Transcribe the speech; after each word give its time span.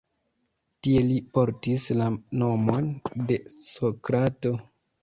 Tie 0.87 1.03
li 1.09 1.17
portis 1.39 1.85
la 2.01 2.09
nomon 2.41 2.91
de 3.29 3.43
Sokrato. 3.61 4.61